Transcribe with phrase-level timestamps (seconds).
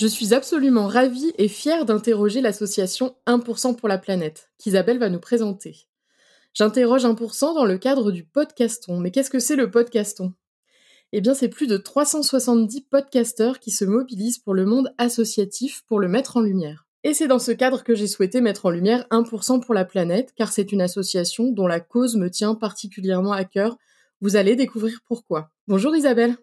[0.00, 5.20] Je suis absolument ravie et fière d'interroger l'association 1% pour la planète, qu'Isabelle va nous
[5.20, 5.76] présenter.
[6.54, 8.98] J'interroge 1% dans le cadre du podcaston.
[8.98, 10.32] Mais qu'est-ce que c'est le podcaston?
[11.12, 16.00] Eh bien, c'est plus de 370 podcasteurs qui se mobilisent pour le monde associatif pour
[16.00, 16.86] le mettre en lumière.
[17.04, 20.32] Et c'est dans ce cadre que j'ai souhaité mettre en lumière 1% pour la planète,
[20.34, 23.76] car c'est une association dont la cause me tient particulièrement à cœur.
[24.22, 25.50] Vous allez découvrir pourquoi.
[25.68, 26.38] Bonjour Isabelle.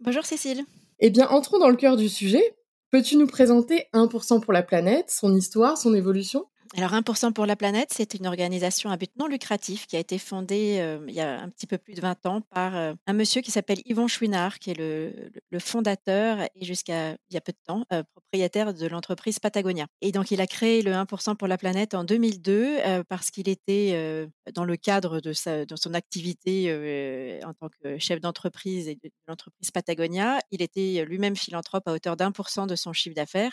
[0.00, 0.64] Bonjour Cécile.
[0.98, 2.56] Eh bien, entrons dans le cœur du sujet.
[2.92, 6.46] Peux-tu nous présenter 1% pour la planète, son histoire, son évolution?
[6.74, 10.16] Alors 1% pour la planète, c'est une organisation à but non lucratif qui a été
[10.18, 13.12] fondée euh, il y a un petit peu plus de 20 ans par euh, un
[13.12, 17.52] monsieur qui s'appelle Yvon Chouinard, qui est le, fondateur et jusqu'à il y a peu
[17.52, 19.86] de temps euh, propriétaire de l'entreprise Patagonia.
[20.00, 24.28] Et donc il a créé le 1% pour la planète en 2002 parce qu'il était
[24.54, 29.10] dans le cadre de, sa, de son activité en tant que chef d'entreprise et de,
[29.28, 33.52] l'entreprise Patagonia, il était lui-même philanthrope à hauteur d'un pour cent de son chiffre d'affaires.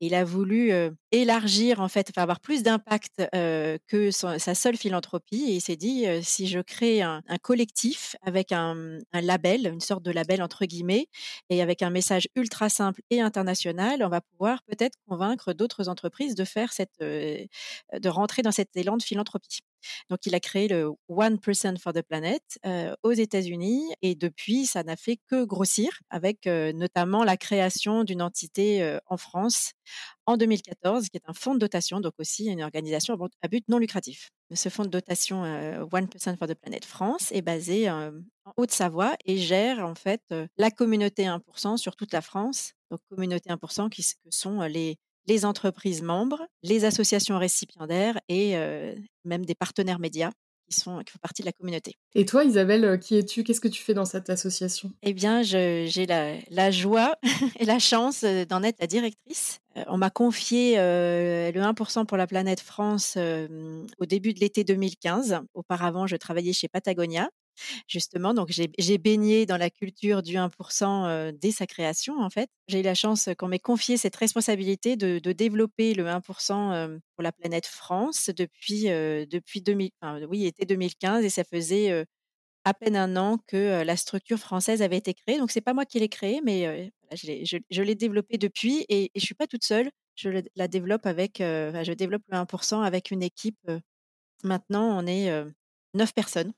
[0.00, 0.72] Il a voulu
[1.10, 5.76] élargir en fait, enfin avoir plus plus d'impact que sa seule philanthropie et il s'est
[5.76, 11.06] dit si je crée un, collectif avec un, label, une sorte de label entre guillemets,
[11.48, 16.34] et avec un message ultra simple et international, on va pouvoir peut-être convaincre d'autres entreprises
[16.34, 19.60] de faire cette, de rentrer dans cet élan de philanthropie.
[20.08, 22.42] Donc, il a créé le One Person for the Planet
[23.02, 28.98] aux États-Unis et depuis, ça n'a fait que grossir avec notamment la création d'une entité
[29.06, 29.72] en France
[30.26, 33.78] en 2014, qui est un fonds de dotation, donc aussi une organisation à but non
[33.78, 34.30] lucratif.
[34.54, 35.42] Ce fonds de dotation
[35.92, 38.12] One Person for the Planet France est basé en
[38.56, 40.22] Haute-Savoie et gère en fait
[40.56, 42.72] la communauté 1% sur toute la France.
[42.90, 44.98] Donc, communauté 1% qui sont les
[45.30, 48.54] les entreprises membres, les associations récipiendaires et
[49.24, 50.32] même des partenaires médias
[50.68, 51.94] qui, sont, qui font partie de la communauté.
[52.14, 53.44] Et toi, Isabelle, qui es-tu?
[53.44, 54.92] Qu'est-ce que tu fais dans cette association?
[55.02, 57.14] Eh bien, j'ai la, la, joie
[57.60, 59.60] et la chance d'en être la directrice.
[59.86, 65.40] on m'a confié le 1% pour la planète France au début de l'été 2015.
[65.54, 67.30] Auparavant, je travaillais chez Patagonia
[67.86, 68.34] justement.
[68.34, 72.48] Donc, j'ai baigné dans la culture du 1% dès sa création, en fait.
[72.68, 77.32] J'ai eu la chance qu'on m'ait confié cette responsabilité de, développer le 1% pour la
[77.32, 79.90] planète France depuis, depuis 2000,
[80.28, 82.04] oui, été 2015 et ça faisait
[82.64, 85.38] à peine un an que la structure française avait été créée.
[85.38, 89.24] Donc, c'est pas moi qui l'ai créée, mais je l'ai développée depuis et, et je
[89.24, 89.90] suis pas toute seule.
[90.16, 93.58] Je la développe avec, je développe le 1% avec une équipe.
[94.44, 95.30] maintenant, on est
[95.94, 96.52] neuf personnes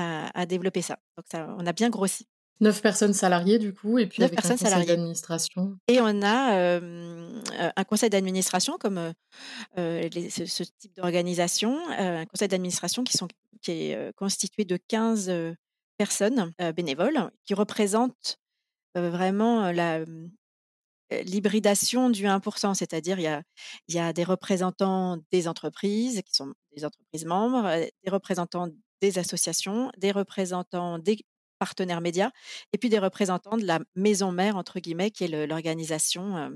[0.00, 0.98] à, développer ça.
[1.16, 2.26] Donc ça, on a bien grossi.
[2.60, 5.78] Neuf personnes salariées du coup, et puis avec personnes un conseil d'administration.
[5.88, 6.78] Et on a
[7.76, 9.14] un conseil d'administration comme
[9.76, 13.28] ce, type d'organisation, un conseil d'administration qui, sont,
[13.62, 15.32] qui est constitué de 15
[15.96, 18.38] personnes bénévoles qui représentent
[18.94, 20.04] vraiment la,
[21.10, 23.42] l'hybridation du 1%, c'est-à-dire il y a,
[23.88, 27.68] il y a des représentants des entreprises qui sont des entreprises membres,
[28.04, 28.68] des représentants
[29.00, 31.18] des associations, des représentants des
[31.58, 32.30] partenaires médias
[32.72, 36.50] et puis des représentants de la maison mère, entre guillemets, qui est l'organisation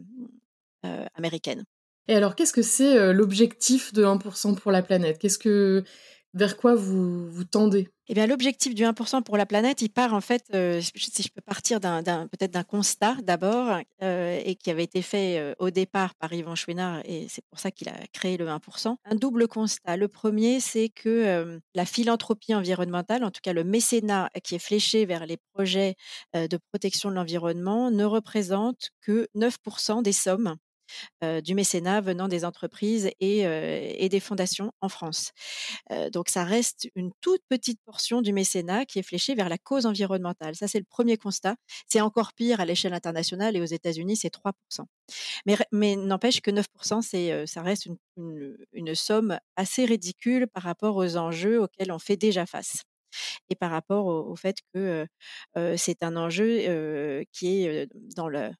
[1.14, 1.64] américaine.
[2.08, 5.18] Et alors, qu'est-ce que c'est l'objectif de 1% pour la planète?
[5.18, 5.84] Qu'est-ce que
[6.34, 7.88] vers quoi vous, vous tendez?
[8.08, 11.28] Eh bien, l'objectif du 1% pour la planète, il part en fait, euh, si je
[11.30, 15.70] peux partir d'un, peut-être d'un constat d'abord, euh, et qui avait été fait euh, au
[15.70, 18.96] départ par Yvan Chouinard, et c'est pour ça qu'il a créé le 1%.
[19.06, 19.96] Un double constat.
[19.96, 25.06] Le premier, c'est que la philanthropie environnementale, en tout cas le mécénat qui est fléché
[25.06, 25.94] vers les projets
[26.34, 30.56] de protection de l'environnement, ne représente que 9% des sommes
[31.22, 35.32] du mécénat venant des entreprises et, des fondations en France.
[36.12, 39.86] donc ça reste une toute petite portion du mécénat qui est fléchée vers la cause
[39.86, 40.54] environnementale.
[40.54, 41.56] Ça, c'est le premier constat.
[41.88, 44.52] C'est encore pire à l'échelle internationale et aux États-Unis, c'est 3%.
[45.46, 51.16] Mais, mais n'empêche que 9%, c'est, ça reste une somme assez ridicule par rapport aux
[51.16, 52.84] enjeux auxquels on fait déjà face
[53.48, 55.06] et par rapport au, fait que
[55.76, 58.50] c'est un enjeu qui est dans le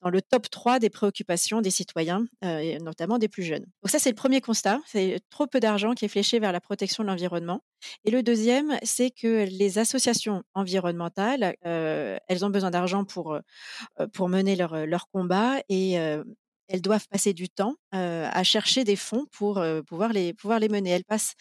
[0.00, 3.64] dans le top 3 des préoccupations des citoyens, euh, notamment des plus jeunes.
[3.82, 6.60] Donc ça, c'est le premier constat, c'est trop peu d'argent qui est fléché vers la
[6.60, 7.62] protection de l'environnement.
[8.04, 13.38] Et le deuxième, c'est que les associations environnementales, euh, elles ont besoin d'argent pour,
[14.12, 19.26] pour mener leur, leur combat et elles doivent passer du temps à chercher des fonds
[19.32, 20.90] pour pouvoir, les, pouvoir les mener.
[20.90, 21.34] Elles passent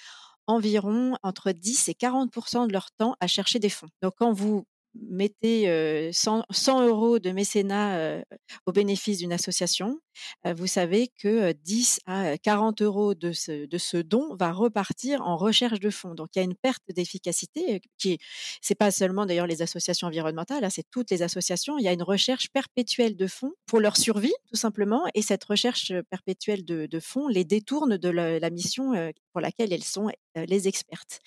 [0.48, 3.90] environ entre 10 et 40% de leur temps à chercher des fonds.
[4.02, 4.66] Donc quand vous
[4.96, 8.22] mettez 100, 100 euros de mécénat
[8.66, 10.00] au bénéfice d'une association,
[10.46, 15.38] vous savez que 10 à 40 euros de ce, de ce don va repartir en
[15.38, 16.16] recherche de fonds.
[16.16, 18.18] Donc il y a une perte d'efficacité qui
[18.62, 21.78] c'est pas seulement d'ailleurs les associations environnementales, hein, c'est toutes les associations.
[21.78, 25.44] Il y a une recherche perpétuelle de fonds pour leur survie tout simplement, et cette
[25.44, 28.94] recherche perpétuelle de, fonds les détourne de la, la mission
[29.32, 31.20] pour laquelle elles sont les expertes.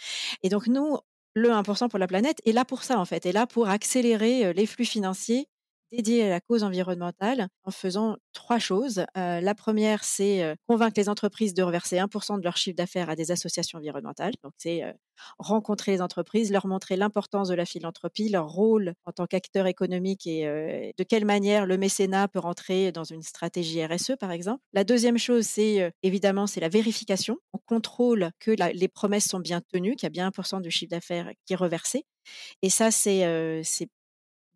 [0.43, 0.99] Et donc nous,
[1.34, 4.52] le 1% pour la planète est là pour ça, en fait, est là pour accélérer
[4.52, 5.48] les flux financiers
[5.96, 9.05] dédiés à la cause environnementale en faisant trois choses.
[9.14, 13.31] la première, c'est convaincre les entreprises de reverser 1% de leur chiffre d'affaires à des
[13.31, 14.35] associations environnementales.
[14.43, 14.82] Donc, c'est
[15.38, 20.26] rencontrer les entreprises, leur montrer l'importance de la philanthropie, leur rôle en tant qu'acteur économique
[20.26, 24.62] et de quelle manière le mécénat peut rentrer dans une stratégie RSE, par exemple.
[24.73, 27.38] La deuxième chose, c'est évidemment, c'est la vérification.
[27.52, 30.91] On contrôle que les promesses sont bien tenues, qu'il y a bien 1% du chiffre
[30.91, 32.05] d'affaires qui est reversé.
[32.62, 33.23] Et ça, c'est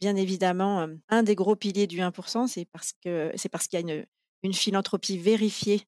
[0.00, 2.12] bien évidemment, un des gros piliers du 1
[2.48, 4.04] c'est parce que c'est parce qu'il y a
[4.44, 5.80] une philanthropie vérifiée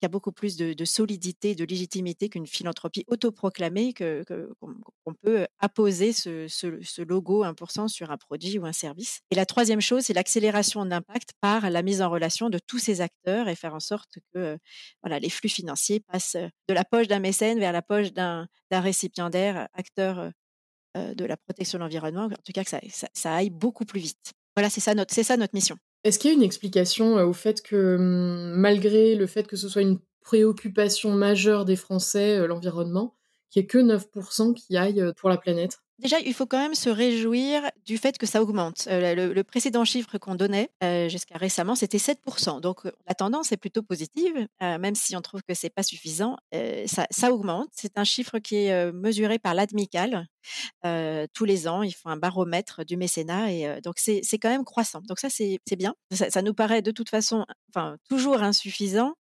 [0.00, 6.48] qui a beaucoup plus de solidité, de légitimité qu'une philanthropie autoproclamée qu'on peut apposer ce
[6.48, 9.20] ce logo 1% sur un produit ou un service.
[9.30, 12.78] Et la troisième chose, c'est l'accélération de l'impact par la mise en relation de tous
[12.80, 14.58] ces acteurs et faire en sorte que,
[15.02, 16.36] voilà, les flux financiers passent,
[16.68, 20.32] de la poche d'un mécène vers la poche d'un récipiendaire, acteur,
[20.94, 22.80] de la protection de l'environnement, en tout cas que ça,
[23.14, 24.32] ça, aille beaucoup plus vite.
[24.56, 25.76] Voilà, c'est ça notre, c'est ça notre mission.
[26.04, 29.56] Est-ce qu'il y a une explication euh, au fait que hum, malgré le fait que
[29.56, 33.16] ce soit une préoccupation majeure des Français, euh, l'environnement,
[33.52, 36.74] qu'il n'y ait que 9% qui aillent pour la planète Déjà, il faut quand même
[36.74, 38.88] se réjouir du fait que ça augmente.
[38.90, 40.68] le, précédent chiffre qu'on donnait
[41.08, 42.60] jusqu'à récemment, c'était 7%.
[42.60, 46.36] Donc la tendance est plutôt positive, même si on trouve que c'est pas suffisant.
[46.86, 47.68] Ça, ça, augmente.
[47.70, 50.26] C'est un chiffre qui est mesuré par l'ADMICAL.
[51.32, 55.02] tous les ans, ils font un baromètre du mécénat et donc c'est quand même croissant.
[55.06, 55.94] Donc ça, c'est bien.
[56.10, 59.14] Ça, nous paraît de toute façon, enfin, toujours insuffisant.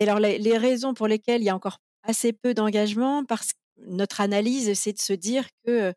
[0.00, 3.52] Et alors les, les raisons pour lesquelles il y a encore assez peu d'engagement, parce
[3.52, 5.92] que notre analyse, c'est de se dire que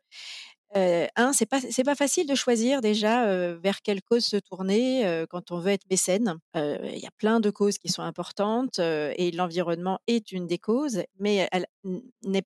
[0.76, 5.52] euh, un, c'est pas pas facile de choisir déjà vers quelle cause se tourner quand
[5.52, 6.38] on veut être mécène.
[6.54, 11.02] Il y a plein de causes qui sont importantes et l'environnement est une des causes,
[11.20, 11.66] mais elle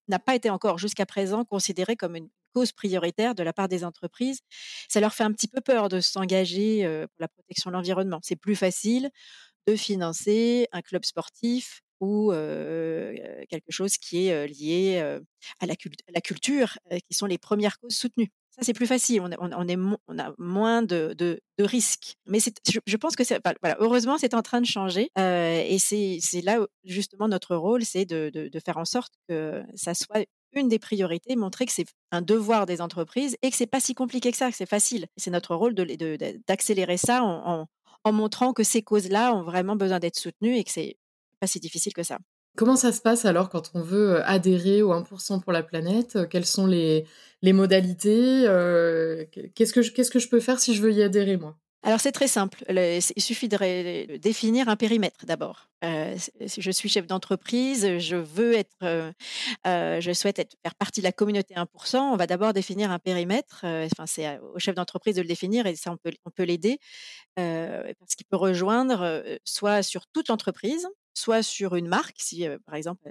[0.08, 3.84] n'a pas été encore jusqu'à présent considérée comme une cause prioritaire de la part des
[3.84, 4.40] entreprises.
[4.88, 8.20] Ça leur fait un petit peu peur de s'engager pour la protection de l'environnement.
[8.22, 9.10] C'est plus facile
[9.66, 12.30] de financer un club sportif ou
[13.48, 14.98] quelque chose qui est lié
[15.60, 15.76] à la,
[16.20, 16.78] culture,
[17.08, 18.30] qui sont les premières causes soutenues.
[18.58, 19.22] Ça, c'est plus facile.
[19.22, 22.16] On, a moins de, risques.
[22.26, 23.22] Mais je, pense que
[23.62, 25.10] voilà, heureusement, c'est en train de changer.
[25.16, 30.68] et c'est là, justement, notre rôle, c'est de, faire en sorte que ça soit une
[30.68, 34.30] des priorités, montrer que c'est un devoir des entreprises et que c'est pas si compliqué
[34.30, 35.06] que ça, que c'est facile.
[35.16, 37.68] C'est notre rôle d'accélérer ça en,
[38.04, 40.96] en montrant que ces causes-là ont vraiment besoin d'être soutenues et que c'est
[41.38, 42.18] pas si difficile que ça.
[42.58, 46.16] Comment ça se passe alors quand on veut euh, adhérer au 1% pour la planète
[46.16, 47.06] euh, Quelles sont les,
[47.40, 49.24] les modalités euh,
[49.54, 51.56] Qu'est-ce que, je, qu'est-ce que je peux faire si je veux y adhérer, moi?
[51.84, 52.64] Alors c'est très simple.
[52.68, 55.70] Il suffit de définir un périmètre d'abord.
[56.48, 59.12] si je suis chef d'entreprise, je veux être,
[59.64, 61.98] je souhaite être, faire partie de la communauté 1%.
[61.98, 63.60] On va d'abord définir un périmètre.
[63.62, 66.80] enfin, c'est au chef d'entreprise de le définir et ça on peut, on peut l'aider
[67.36, 73.10] parce qu'il peut rejoindre soit sur toute l'entreprise, soit sur une marque, si par exemple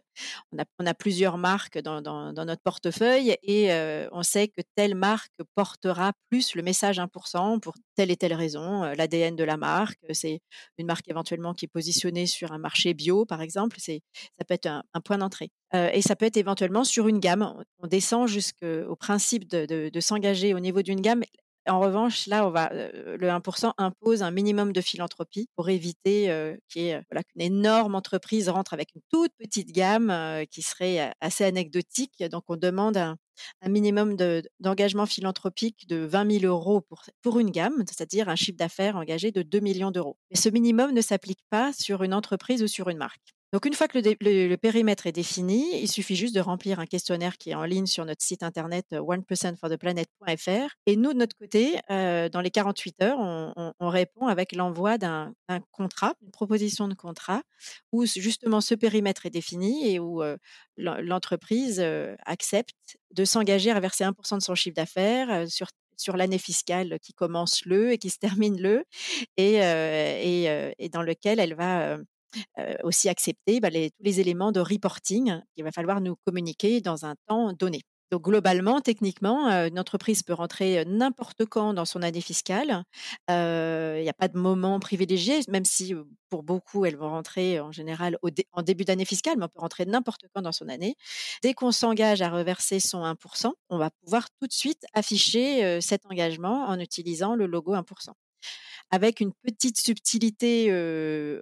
[0.80, 2.02] on a, plusieurs marques dans,
[2.34, 3.70] notre portefeuille et
[4.12, 8.84] on sait que telle marque portera plus le message 1% pour telle et telle raison,
[8.84, 10.40] l'ADN de la marque, c'est
[10.78, 13.94] une marque éventuellement qui est positionnée sur un marché bio par exemple, ça
[14.48, 15.52] peut être un, point d'entrée.
[15.74, 17.54] et ça peut être éventuellement sur une gamme.
[17.80, 21.24] On descend jusqu'au principe de s'engager au niveau d'une gamme.
[21.68, 27.04] En revanche, là, on va, le 1% impose un minimum de philanthropie pour éviter qu'une
[27.40, 32.24] énorme entreprise rentre avec une toute petite gamme qui serait assez anecdotique.
[32.32, 33.18] Donc, on demande un,
[33.68, 34.16] minimum
[34.60, 39.32] d'engagement philanthropique de 20 000 euros pour, pour une gamme, c'est-à-dire un chiffre d'affaires engagé
[39.32, 40.18] de 2 millions d'euros.
[40.32, 43.37] Mais ce minimum ne s'applique pas sur une entreprise ou sur une marque.
[43.54, 47.38] Donc une fois que le, périmètre est défini, il suffit juste de remplir un questionnaire
[47.38, 50.50] qui est en ligne sur notre site internet 1%fortheplanet.fr.
[50.50, 54.98] Euh, et nous, de notre côté, euh, dans les 48 heures, on, répond avec l'envoi
[54.98, 55.34] d'un
[55.72, 57.42] contrat, une proposition de contrat,
[57.94, 60.36] où justement ce périmètre est défini et où euh,
[60.76, 61.80] l'entreprise
[62.26, 65.68] accepte de s'engager à verser 1% de son chiffre d'affaires sur
[66.00, 68.84] sur l'année fiscale qui commence le et qui se termine le,
[69.36, 71.98] et, et, dans lequel elle va
[72.84, 77.16] aussi accepter bah, tous les éléments de reporting qu'il va falloir nous communiquer dans un
[77.28, 77.82] temps donné.
[78.10, 82.86] Donc globalement, techniquement, une entreprise peut rentrer n'importe quand dans son année fiscale.
[83.28, 85.94] Il n'y a pas de moment privilégié, même si
[86.30, 88.18] pour beaucoup, elles vont rentrer en général
[88.54, 90.96] en début d'année fiscale, mais on peut rentrer n'importe quand dans son année.
[91.44, 96.06] Dès qu'on s'engage à reverser son 1%, on va pouvoir tout de suite afficher cet
[96.06, 97.84] engagement en utilisant le logo 1%
[98.90, 100.72] avec une petite subtilité,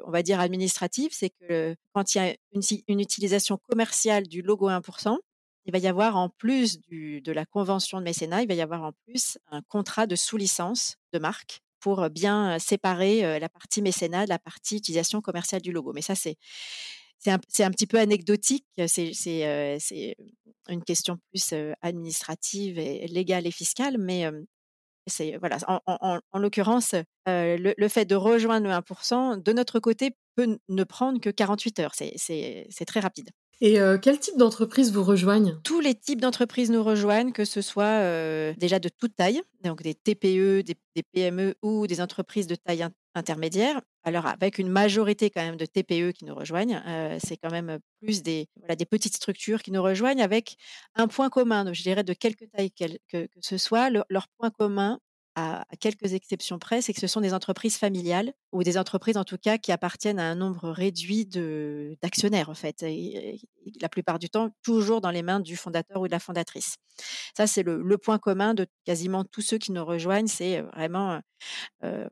[0.05, 4.69] on va dire administrative, c'est que quand il y a une, utilisation commerciale du logo
[4.69, 5.17] 1%,
[5.65, 8.83] il va y avoir en plus de la convention de mécénat, il va y avoir
[8.83, 14.29] en plus un contrat de sous-licence de marque pour bien séparer la partie mécénat de
[14.29, 15.93] la partie utilisation commerciale du logo.
[15.93, 16.37] Mais ça, c'est
[17.27, 17.39] un,
[17.71, 20.15] petit peu anecdotique, c'est
[20.67, 24.27] une question plus administrative et légale et fiscale, mais
[25.07, 26.95] c'est voilà, en, l'occurrence,
[27.25, 31.93] le, fait de rejoindre le 1%, de notre côté, peut ne prendre que 48 heures.
[31.95, 33.29] C'est très rapide.
[33.61, 35.57] Et quel type d'entreprise vous rejoignent?
[35.63, 39.95] Tous les types d'entreprises nous rejoignent, que ce soit déjà de toute taille, donc des
[39.95, 40.75] TPE, des,
[41.13, 42.85] PME ou des entreprises de taille
[43.15, 43.81] intermédiaire.
[44.03, 46.81] Alors avec une majorité quand même de TPE qui nous rejoignent,
[47.23, 48.47] c'est quand même plus des,
[48.89, 50.57] petites structures qui nous rejoignent avec
[50.95, 54.99] un point commun, je dirais de quelque taille que, ce soit, leur point commun,
[55.35, 59.25] à, quelques exceptions près, c'est que ce sont des entreprises familiales ou des entreprises en
[59.25, 61.25] tout cas qui appartiennent à un nombre réduit
[62.01, 62.83] d'actionnaires en fait.
[62.83, 63.41] Et,
[63.81, 66.75] la plupart du temps, toujours dans les mains du fondateur ou de la fondatrice.
[67.35, 70.27] Ça, c'est le, point commun de quasiment tous ceux qui nous rejoignent.
[70.27, 71.19] C'est vraiment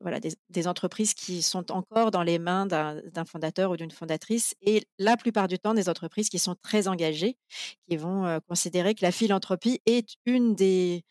[0.02, 4.84] voilà, des, entreprises qui sont encore dans les mains d'un fondateur ou d'une fondatrice et
[4.98, 7.38] la plupart du temps des entreprises qui sont très engagées,
[7.88, 11.06] qui vont considérer que la philanthropie est une des,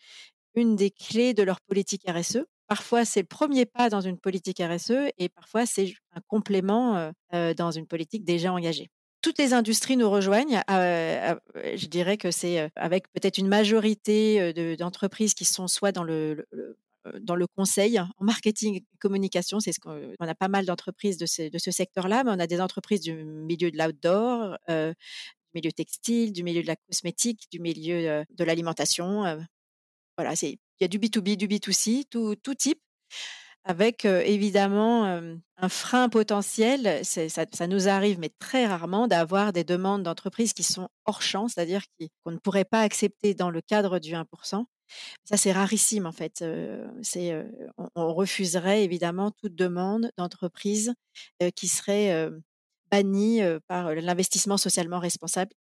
[0.55, 2.45] une des clés de leur politique RSE.
[2.69, 7.71] Parfois, c'est le premier pas dans une politique RSE et parfois, c'est un complément dans
[7.71, 8.89] une politique déjà engagée.
[9.21, 10.63] Toutes les industries nous rejoignent.
[10.69, 16.47] je dirais que c'est avec peut-être une majorité d'entreprises qui sont soit dans le,
[17.21, 19.61] dans le conseil en marketing et communication.
[19.61, 23.01] C'est ce qu'on a pas mal d'entreprises de ce secteur-là, mais on a des entreprises
[23.01, 24.95] du milieu de l'outdoor, du
[25.55, 29.25] milieu textile, du milieu de la cosmétique, du milieu de l'alimentation.
[30.17, 32.81] Voilà, il y a du B2B, du B2C, tout, type,
[33.65, 35.05] avec évidemment
[35.57, 37.05] un frein potentiel.
[37.05, 41.83] Ça, nous arrive, mais très rarement, d'avoir des demandes d'entreprises qui sont hors champ, c'est-à-dire
[42.25, 44.65] qu'on ne pourrait pas accepter dans le cadre du 1%.
[45.25, 46.45] Ça, c'est rarissime en fait.
[47.95, 50.93] on, refuserait évidemment toute demande d'entreprise
[51.57, 52.31] qui serait
[52.91, 55.53] bannie par l'investissement socialement responsable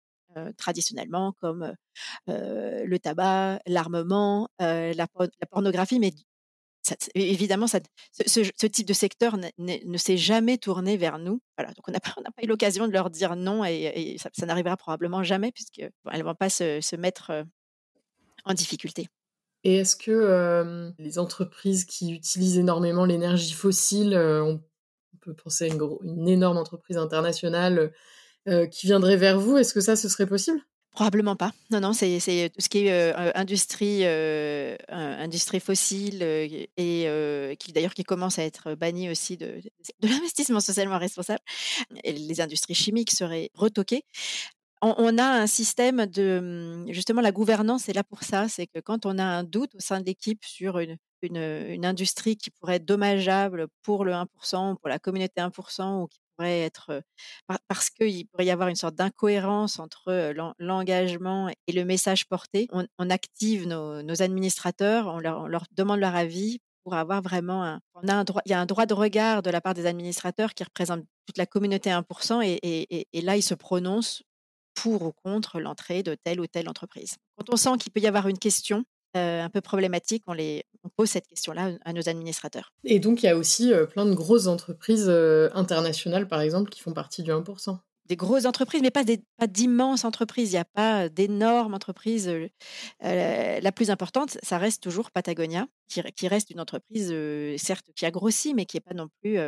[0.56, 1.75] traditionnellement comme
[2.26, 5.06] le tabac, l'armement, la,
[5.50, 6.12] pornographie, mais
[7.14, 11.40] évidemment, ce, type de secteur ne s'est jamais tourné vers nous.
[11.56, 15.22] Voilà, donc on n'a pas, eu l'occasion de leur dire non et, ça, n'arrivera probablement
[15.22, 17.44] jamais puisqu'elles ne vont pas se, mettre
[18.44, 19.08] en difficulté.
[19.62, 24.60] Et est-ce que les entreprises qui utilisent énormément l'énergie fossile, on
[25.20, 27.88] peut penser à une, énorme entreprise internationale euh,
[28.47, 29.56] qui viendraient vers vous.
[29.56, 30.61] Est-ce que ça, ce serait possible?
[30.92, 31.52] Probablement pas.
[31.70, 37.94] Non, non, c'est tout ce qui est euh, industrie, euh, industrie fossile et qui d'ailleurs
[37.94, 39.61] qui commence à être banni aussi de,
[40.00, 41.40] de l'investissement socialement responsable.
[42.04, 44.02] Les industries chimiques seraient retoquées.
[44.82, 48.49] On, a un système de justement la gouvernance est là pour ça.
[48.49, 51.85] C'est que quand on a un doute au sein de l'équipe sur une, une, une,
[51.85, 56.18] industrie qui pourrait être dommageable pour le 1%, pour la communauté 1%, ou qui
[56.49, 57.02] être
[57.68, 62.68] parce qu'il pourrait y avoir une sorte d'incohérence entre l'engagement et le message porté.
[62.73, 68.14] On, active nos, administrateurs, on leur, demande leur avis pour avoir vraiment un, on a
[68.14, 70.64] un droit, il y a un droit de regard de la part des administrateurs qui
[70.64, 74.23] représentent toute la communauté 1% et, et là ils se prononcent
[74.75, 77.16] pour ou contre l'entrée de telle ou telle entreprise.
[77.37, 80.64] Quand on sent qu'il peut y avoir une question, un peu problématique, on, les,
[80.96, 82.72] pose cette question-là à nos administrateurs.
[82.84, 85.08] Et donc, il y a aussi plein de grosses entreprises
[85.54, 87.78] internationales, par exemple, qui font partie du 1%.
[88.06, 89.04] Des grosses entreprises, mais pas,
[89.36, 90.50] pas d'immenses entreprises.
[90.50, 92.30] Il n'y a pas d'énormes entreprises.
[93.00, 97.14] la plus importante, ça reste toujours Patagonia, qui, reste une entreprise,
[97.56, 99.38] certes, qui a grossi, mais qui n'est pas non plus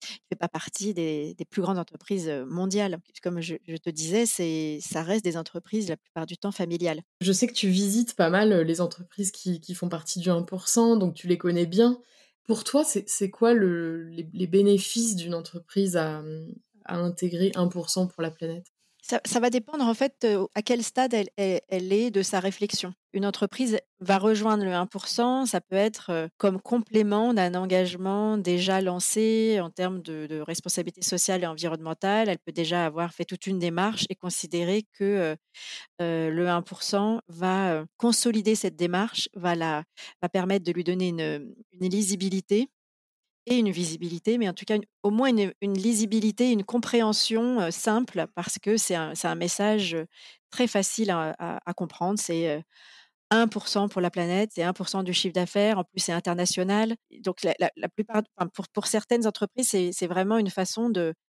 [0.00, 2.98] qui fait pas partie des des plus grandes entreprises, mondiales.
[3.22, 7.02] Comme je je te disais, c'est ça reste des entreprises la plupart du temps familiales.
[7.20, 10.44] Je sais que tu visites pas mal, les entreprises qui qui font partie du 1
[10.96, 12.00] donc tu les connais bien.
[12.44, 16.54] Pour toi, c'est c'est quoi le les les bénéfices d'une entreprise à, mmh,
[16.84, 18.66] à intégrer 1% pour la planète?
[19.02, 22.40] Ça ça va dépendre en fait, à quel stade elle elle elle est de sa
[22.40, 22.92] réflexion.
[23.12, 29.58] Une entreprise va rejoindre le 1% ça peut être, comme complément d'un engagement déjà lancé
[29.60, 32.28] en termes de responsabilité sociale et environnementale.
[32.28, 35.36] Elle peut déjà avoir fait toute une démarche et considérer que,
[35.98, 39.84] le 1% va, consolider cette démarche, va la
[40.32, 42.68] permettre de lui donner une, lisibilité
[43.46, 48.58] et une visibilité, mais en tout cas, au moins une lisibilité, une compréhension, simple parce
[48.58, 49.96] que c'est un message,
[50.50, 52.18] très facile à comprendre.
[53.30, 55.78] 1 pour cent pour la planète, c'est 1% du chiffre d'affaires.
[55.78, 56.94] En plus, c'est international.
[57.24, 58.22] Donc la plupart
[58.74, 60.90] pour certaines entreprises, c'est vraiment une façon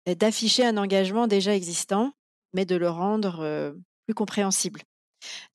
[0.07, 2.13] d'afficher un engagement déjà existant,
[2.53, 4.81] mais de le rendre, heu, plus compréhensible.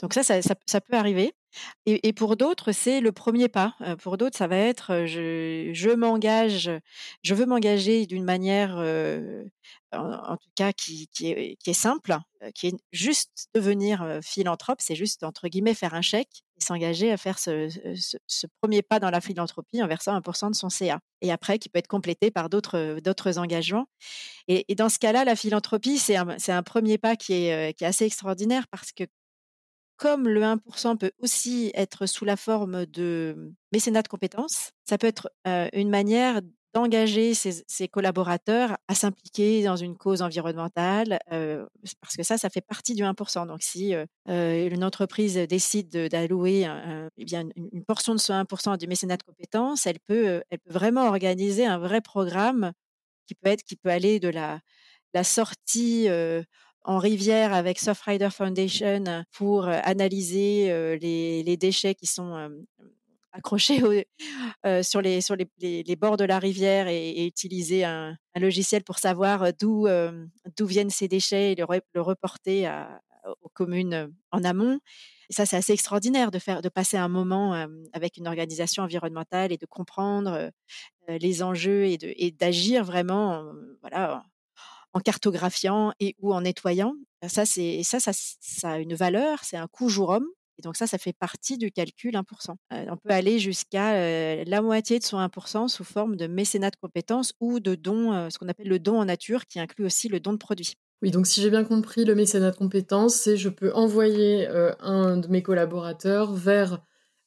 [0.00, 1.32] Donc ça ça peut arriver
[1.86, 3.74] et pour d'autres, c'est le premier pas.
[3.80, 6.70] Heu, pour d'autres, ça va être, je m'engage,
[7.22, 8.76] je veux m'engager d'une manière,
[9.92, 11.08] en tout cas qui
[11.66, 12.16] est simple,
[12.54, 14.78] qui est juste devenir, philanthrope.
[14.80, 17.68] C'est juste entre guillemets «faire un chèque» et s'engager à faire ce
[18.62, 21.78] 1 pas dans la philanthropie en versant 1% de son CA et après qui peut
[21.78, 23.86] être complété par d'autres, engagements
[24.48, 26.28] et dans ce cas-là, la philanthropie, c'est un
[26.62, 29.04] 1 pas qui est assez extraordinaire parce que
[29.96, 35.06] comme le 1% peut aussi être sous la forme de mécénat de compétences, ça peut
[35.06, 35.28] être,
[35.72, 36.40] une manière
[36.74, 42.94] d'engager ses collaborateurs à s'impliquer dans une cause environnementale, parce que ça, ça fait partie
[42.94, 43.94] du 1% Donc si,
[44.26, 46.68] une entreprise décide de d'allouer
[47.16, 47.24] eh
[47.56, 51.06] une portion de ce 1 à du mécénat de compétences, elle peut, elle peut vraiment
[51.08, 52.72] organiser un vrai programme
[53.26, 54.60] qui peut être qui peut aller de la
[55.24, 56.08] sortie,
[56.86, 62.50] en rivière avec Surfrider Foundation pour, heu, analyser, heu, les déchets qui sont,
[63.32, 63.82] accrochés
[64.82, 69.86] sur les bords de la rivière et utiliser un logiciel pour savoir, d'où,
[70.66, 72.68] viennent ces déchets et le re le reporter
[73.42, 74.78] aux communes, en amont.
[75.30, 77.54] Ça, c'est assez extraordinaire de passer un moment,
[77.92, 80.50] avec une organisation environnementale et de comprendre,
[81.08, 83.44] les enjeux et d'agir vraiment,
[83.82, 84.22] voilà,
[85.00, 86.94] cartographiant et ou en nettoyant.
[87.28, 90.26] Ça, c'est ça ça a une valeur, c'est un coût jour homme
[90.58, 92.24] et donc ça, ça fait partie du calcul 1
[92.72, 93.94] Heu, on peut aller jusqu'à,
[94.40, 98.12] heu, la moitié de son 1% sous forme de mécénat de compétences ou de dons,
[98.14, 100.74] heu, ce qu'on appelle le don en nature qui inclut aussi le don de produits.
[101.02, 104.46] Oui, donc si j'ai bien compris, le mécénat de compétences, c'est je peux envoyer,
[104.80, 106.82] un de mes collaborateurs vers,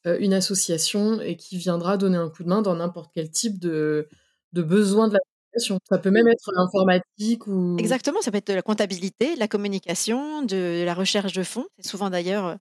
[0.05, 4.07] une association et qui viendra donner un coup de main dans n'importe quel type de
[4.53, 5.13] de besoin de
[5.57, 9.47] Ça peut même être l'informatique ou Exactement, ça peut être de la comptabilité, de la
[9.47, 11.65] communication, de la recherche de fonds.
[11.77, 12.55] C'est souvent d'ailleurs, heu,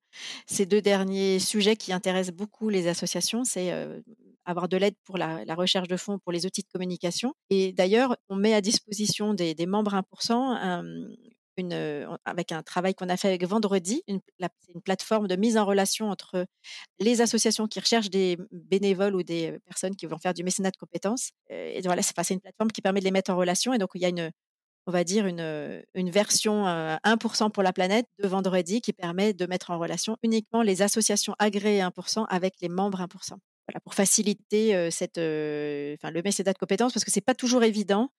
[0.46, 4.02] ces 2 derniers sujets qui intéressent beaucoup les associations, c'est, heu,
[4.44, 8.16] avoir de l'aide pour la recherche de fonds pour les outils de communication et d'ailleurs,
[8.28, 10.02] on met à disposition des membres 1
[10.80, 11.08] hem,
[11.58, 14.20] une, avec un travail qu'on a fait avec Vendredi, une
[14.74, 16.46] une plateforme de mise en relation entre
[17.00, 20.76] les associations qui recherchent des bénévoles ou des, personnes qui vont faire du mécénat de
[20.76, 23.72] compétences, et voilà, c'est une plateforme qui permet de les mettre en relation.
[23.72, 24.30] Et donc il y a une,
[24.88, 29.44] on va dire une, version, heu, 1% pour la planète de Vendredi qui permet de
[29.46, 33.08] mettre en relation uniquement les associations agréées 1% avec les membres 1
[33.84, 38.10] Pour faciliter, cette, le mécénat de compétences parce que c'est pas toujours évident,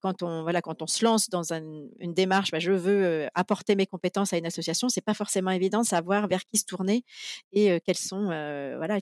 [0.00, 1.62] quand on voilà, quand on se lance dans un
[1.98, 5.82] une démarche, bah, je veux, apporter mes compétences à une association, c'est pas forcément évident
[5.82, 7.04] de savoir vers qui se tourner
[7.52, 9.00] et quelles sont, voilà,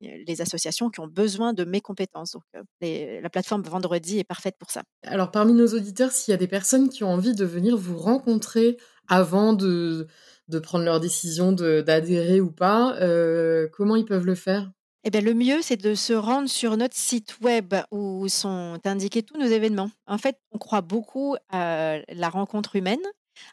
[0.00, 2.32] les associations qui ont besoin de mes compétences.
[2.32, 2.42] Donc,
[2.80, 4.82] la plateforme Vendredi est parfaite pour ça.
[5.02, 7.98] Alors parmi nos auditeurs, s'il y a des personnes qui ont envie de venir vous
[7.98, 8.76] rencontrer
[9.08, 10.06] avant de
[10.48, 14.70] de prendre leur décision d'adhérer ou pas, heu, comment ils peuvent le faire?
[15.06, 19.22] Eh bien, le mieux, c'est de se rendre sur notre site web où sont indiqués
[19.22, 19.90] tous nos événements.
[20.06, 23.00] En fait, on croit beaucoup à la rencontre humaine.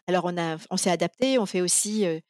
[0.06, 2.20] Alors on a on s'est adapté, on fait aussi, heu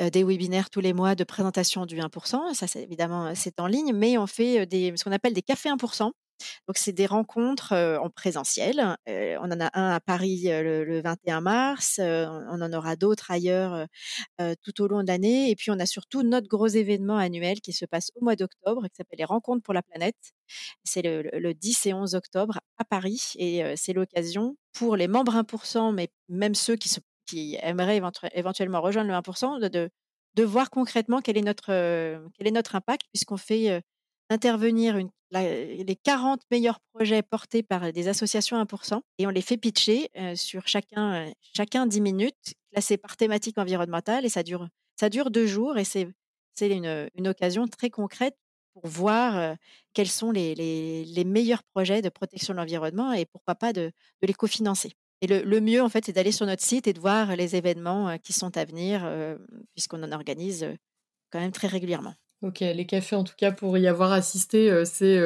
[0.00, 3.92] heu, des webinaires tous les mois de présentation du 1% Ça, évidemment, c'est en ligne,
[3.94, 5.76] mais on fait, heu, des ce qu'on appelle des cafés 1
[6.66, 8.96] donc c'est des rencontres, en présentiel.
[9.06, 13.86] On en a un à Paris, le le 21 mars, on en aura d'autres ailleurs,
[14.62, 17.72] tout au long de l'année et puis on a surtout notre gros événement annuel qui
[17.72, 20.16] se passe au mois d'octobre qui s'appelle les Rencontres pour la planète.
[20.84, 25.08] C'est le le le 10 et 11 octobre à Paris et c'est l'occasion pour les
[25.08, 26.90] membres 1 mais même ceux qui
[27.26, 29.90] qui aimeraient éventuel éventuellement rejoindre le 1 de
[30.34, 31.70] de voir concrètement quel est notre,
[32.74, 33.82] impact puisqu'on fait,
[34.32, 34.98] intervenir
[35.30, 40.66] les 40 meilleurs projets portés par des associations 1%, et on les fait pitcher sur
[40.66, 44.68] chacun, chacun 10 minutes, classés par thématique environnementale, et ça dure,
[44.98, 46.08] ça dure deux jours, et c'est
[46.60, 48.36] une, une occasion très concrète
[48.74, 49.56] pour voir
[49.92, 53.92] quels sont les, les, meilleurs projets de protection de l'environnement et pourquoi pas de,
[54.22, 54.92] de les cofinancer.
[55.20, 57.54] Et le, le, mieux, en fait, c'est d'aller sur notre site et de voir les
[57.54, 59.06] événements qui sont à venir,
[59.74, 60.66] puisqu'on en organise
[61.30, 62.14] quand même très régulièrement.
[62.42, 65.20] Ok, les cafés, en tout cas, pour y avoir assisté, c'est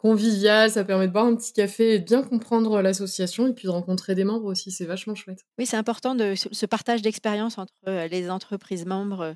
[0.00, 3.66] convivial, ça permet de boire un petit café et de bien comprendre l'association et puis
[3.66, 5.44] de rencontrer des membres aussi, c'est vachement chouette.
[5.58, 7.74] Oui, c'est important de ce partage d'expérience entre
[8.10, 9.34] les entreprises membres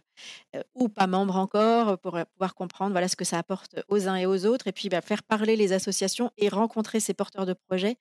[0.74, 4.24] ou pas membres encore pour pouvoir comprendre voilà ce que ça apporte aux uns et
[4.24, 7.96] aux autres et puis bah, faire parler les associations et rencontrer ces porteurs de projets.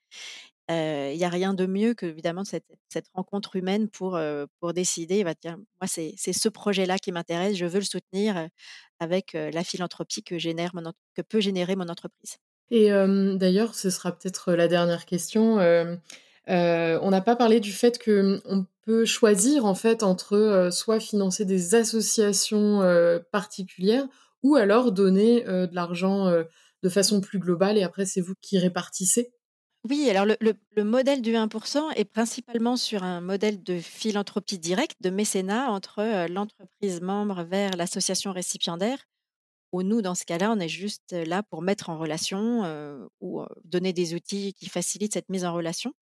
[0.70, 4.18] Il n'y a rien de mieux que évidemment cette, cette rencontre humaine pour,
[4.58, 8.48] pour décider, bah, tiens, moi c'est ce projet-là qui m'intéresse, je veux le soutenir
[9.04, 10.72] avec la philanthropie que, génère
[11.14, 12.38] que peut générer mon entreprise.
[12.70, 15.58] Et d'ailleurs, ce sera peut-être la dernière question.
[16.48, 21.74] on n'a pas parlé du fait qu'on peut choisir en fait entre soit financer des
[21.74, 22.80] associations
[23.30, 24.06] particulières
[24.42, 26.32] ou alors donner de l'argent
[26.82, 29.32] de façon plus globale et après c'est vous qui répartissez?
[29.88, 34.96] Oui, alors le, le, modèle du 1% est principalement sur un modèle de philanthropie directe,
[35.02, 38.98] de mécénat entre l'entreprise membre vers l'association récipiendaire
[39.82, 44.14] nous, dans ce cas-là, on est juste là pour mettre en relation ou donner des
[44.14, 45.92] outils qui facilitent cette mise en relation.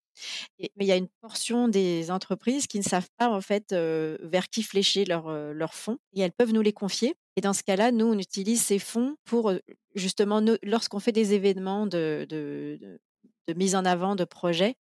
[0.59, 4.49] mais il y a une portion des entreprises qui ne savent pas en fait vers
[4.51, 7.15] qui flécher leurs fonds et elles peuvent nous les confier.
[7.37, 9.53] Et dans ce cas-là, nous, on utilise ces fonds pour
[9.95, 12.27] justement, lorsqu'on fait des événements de,
[13.55, 14.77] mise en avant de projets,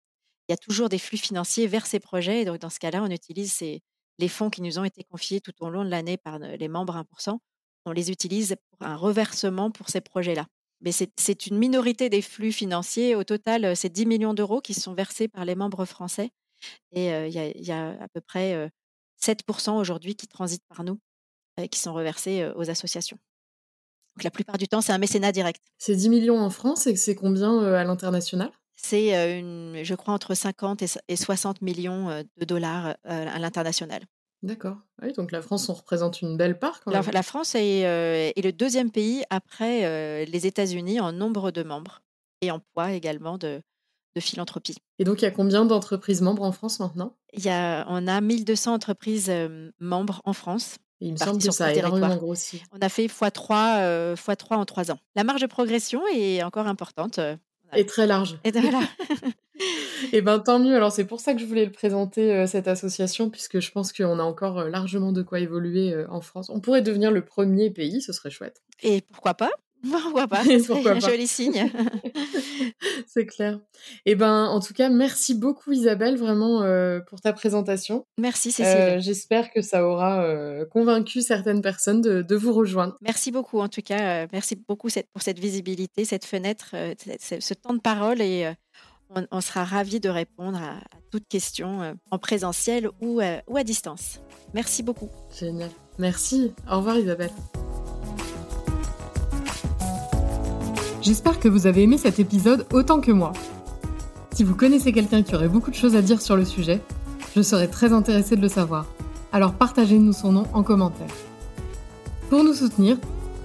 [0.47, 2.41] il y a toujours des flux financiers vers ces projets.
[2.41, 5.69] Et dans ce cas-là, on utilise les fonds qui nous ont été confiés tout au
[5.69, 7.39] long de l'année par les membres 1%
[7.85, 10.45] on les utilise pour un reversement pour ces projets-là.
[10.81, 13.15] Mais c'est une minorité des flux financiers.
[13.15, 16.31] Au total, c'est 10 millions d'euros qui sont versés par les membres français.
[16.93, 18.69] Et il y, a à peu près
[19.21, 20.99] 7% aujourd'hui qui transitent par nous,
[21.57, 23.17] et qui sont reversés aux associations.
[24.19, 25.61] Donc la plupart du temps, c'est un mécénat direct.
[25.77, 28.51] C'est 10 millions en France et c'est combien à l'international?
[28.75, 34.01] C'est, je crois, entre 50 et 60 millions de dollars à l'international.
[34.43, 34.75] D'accord.
[35.01, 37.01] Ah oui, donc la France, on représente une belle part quand même.
[37.13, 42.01] La, France est, le deuxième pays après les États-Unis en nombre de membres
[42.41, 43.61] et en poids également de,
[44.19, 44.75] philanthropie.
[44.97, 47.15] Et donc, il y a combien d'entreprises membres en France maintenant?
[47.31, 49.31] Il y a, On a 1200 entreprises
[49.79, 50.75] membres en France.
[51.01, 52.63] Il me semble que ça a énormément grossi.
[52.73, 54.99] On a fait x3, x3 en trois ans.
[55.15, 57.19] La marge de progression est encore importante.
[57.75, 58.39] Et très large.
[58.43, 58.81] Et voilà.
[60.13, 60.75] Et ben tant mieux.
[60.75, 63.91] Alors c'est pour ça que je voulais le présenter euh, cette association puisque je pense
[63.91, 66.49] qu'on a encore euh, largement de quoi évoluer euh, en France.
[66.49, 68.61] On pourrait devenir le premier pays, ce serait chouette.
[68.81, 69.51] Et pourquoi pas
[69.91, 71.71] Pourquoi pas C'est un joli signe.
[73.07, 73.59] c'est clair.
[74.05, 76.61] Et ben, en tout cas, merci beaucoup Isabelle vraiment
[77.07, 78.05] pour ta présentation.
[78.17, 78.99] Merci Cécile.
[78.99, 80.25] J'espère que ça aura
[80.71, 82.97] convaincu certaines personnes de, vous rejoindre.
[83.01, 84.27] Merci beaucoup en tout cas.
[84.31, 88.53] merci beaucoup pour cette visibilité, cette fenêtre, ce temps de parole et
[89.31, 90.79] on, sera ravis de répondre à,
[91.11, 94.19] toutes questions euh, en présentiel ou, euh, ou à distance.
[94.53, 95.09] Merci beaucoup.
[95.37, 95.71] Génial.
[95.97, 96.53] Merci.
[96.69, 97.31] Au revoir Isabelle.
[101.09, 103.33] J'espère que vous avez aimé cet épisode autant que moi.
[104.31, 106.81] Si vous connaissez quelqu'un qui aurait beaucoup de choses à dire sur le sujet,
[107.35, 108.85] je serais très intéressée de le savoir.
[109.31, 111.09] Alors partagez-nous son nom en commentaire.
[112.29, 112.95] Pour nous soutenir,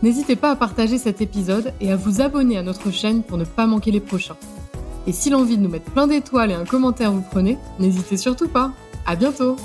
[0.02, 3.46] n'hésitez pas à partager cet épisode et à vous abonner à notre chaîne pour ne
[3.46, 4.36] pas manquer les prochains.
[5.06, 8.48] Et si l'envie de nous mettre plein d'étoiles et un commentaire vous prenez, n'hésitez surtout
[8.48, 8.72] pas.
[9.06, 9.56] À bientôt!